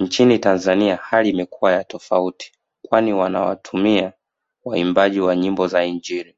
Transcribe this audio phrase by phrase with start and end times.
[0.00, 4.12] Nchini Tanzania hali imekuwa ya tofauti kwani wanawatumia
[4.64, 6.36] waimbaji wa nyimbo za injili